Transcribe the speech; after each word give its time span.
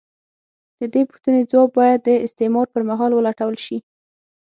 د 0.79 0.81
دې 0.93 1.01
پوښتنې 1.09 1.41
ځواب 1.51 1.69
باید 1.79 1.99
د 2.03 2.09
استعمار 2.25 2.67
پر 2.73 2.81
مهال 2.89 3.11
ولټول 3.15 3.55
شي. 3.65 3.77